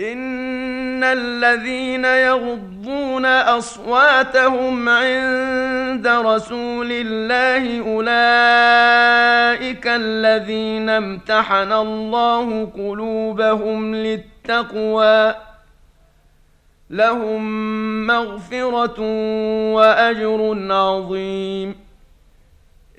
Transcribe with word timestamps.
ان 0.00 1.04
الذين 1.04 2.04
يغضون 2.04 3.26
اصواتهم 3.26 4.88
عند 4.88 6.06
رسول 6.06 6.88
الله 6.92 7.80
اولئك 7.80 8.26
الذين 9.86 10.88
امتحن 10.88 11.72
الله 11.72 12.66
قلوبهم 12.74 13.94
للتقوى 13.94 15.34
لهم 16.90 17.42
مغفره 18.06 19.00
واجر 19.74 20.72
عظيم 20.72 21.90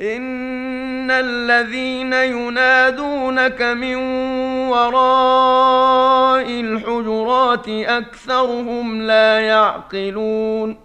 ان 0.01 1.11
الذين 1.11 2.13
ينادونك 2.13 3.61
من 3.61 3.97
وراء 4.71 6.47
الحجرات 6.49 7.67
أكثرهم 7.67 9.01
لا 9.01 9.39
يعقلون 9.39 10.77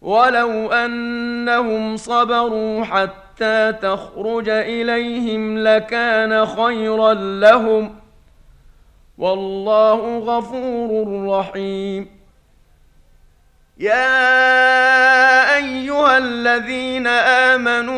ولو 0.00 0.72
أنهم 0.72 1.96
صبروا 1.96 2.84
حتى 2.84 3.72
تخرج 3.72 4.48
إليهم 4.48 5.58
لكان 5.58 6.46
خيرا 6.46 7.14
لهم 7.14 7.94
والله 9.18 10.18
غفور 10.18 11.26
رحيم. 11.28 12.18
يا 13.78 15.56
أيها 15.56 16.18
الذين 16.18 17.06
آمنوا 17.06 17.97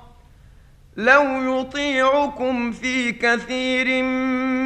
لو 0.97 1.59
يطيعكم 1.59 2.71
في 2.71 3.11
كثير 3.11 4.03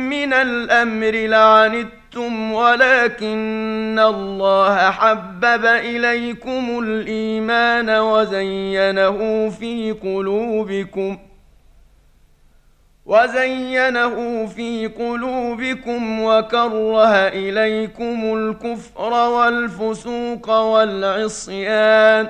من 0.09 0.33
الأمر 0.33 1.11
لعنتم 1.11 2.51
ولكن 2.51 3.99
الله 3.99 4.91
حبب 4.91 5.65
إليكم 5.65 6.79
الإيمان 6.83 7.89
وزينه 7.89 9.49
في 9.49 9.91
قلوبكم 9.91 11.17
ۖ 11.31 11.35
وزينه 13.05 14.45
في 14.45 14.87
قلوبكم 14.87 16.23
وكره 16.23 17.07
إليكم 17.27 18.33
الكفر 18.37 19.13
والفسوق 19.13 20.49
والعصيان. 20.49 22.29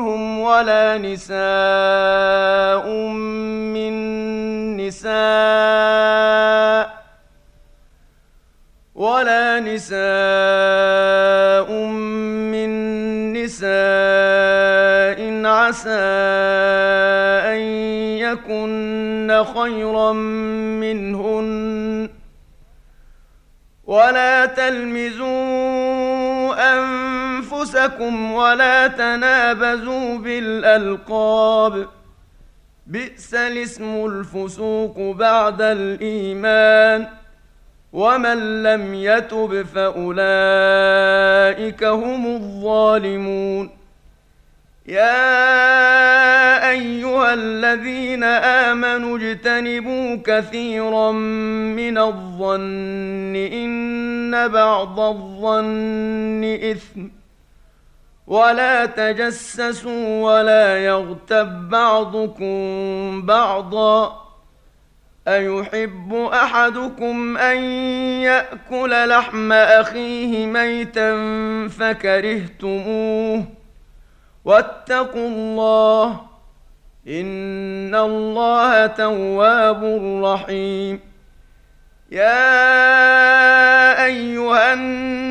ولا 0.51 0.97
نساء 0.97 2.85
من 3.75 3.93
نساء 4.77 5.11
ولا 8.95 9.59
نساء 9.59 9.99
من 12.51 12.69
نساء 13.33 15.19
عسى 15.45 16.07
أن 17.53 17.59
يكن 18.19 19.43
خيرا 19.55 20.13
منهن 20.83 22.09
ولا 23.85 24.45
تلمزوا 24.45 25.91
أنفسكم 27.61 28.31
ولا 28.31 28.87
تنابزوا 28.87 30.17
بالألقاب. 30.17 31.87
بئس 32.87 33.33
الاسم 33.33 34.05
الفسوق 34.05 35.15
بعد 35.15 35.61
الإيمان. 35.61 37.07
ومن 37.93 38.63
لم 38.63 38.93
يتب 38.93 39.65
فأولئك 39.75 40.13
هم 41.83 42.35
الظالمون. 42.35 43.69
يا 44.87 46.69
أيها 46.69 47.33
الذين 47.33 48.23
آمنوا 48.23 49.17
اجتنبوا 49.17 50.15
كثيرا 50.25 51.11
من 51.11 51.97
الظن 51.97 53.35
إن 53.35 54.47
بعض 54.47 54.99
الظن 54.99 56.43
إثم. 56.71 57.01
ولا 58.31 58.85
تجسسوا 58.85 60.23
ولا 60.23 60.85
يغتب 60.85 61.69
بعضكم 61.69 63.21
بعضا 63.25 64.21
أيحب 65.27 66.13
أحدكم 66.33 67.37
أن 67.37 67.57
يأكل 68.23 69.09
لحم 69.09 69.51
أخيه 69.51 70.45
ميتا 70.45 71.11
فكرهتموه 71.67 73.43
واتقوا 74.45 75.27
الله 75.27 76.21
إن 77.07 77.95
الله 77.95 78.87
تواب 78.87 79.83
رحيم 80.23 80.99
يا 82.11 82.45
أيها 84.05 84.73
الناس 84.73 85.30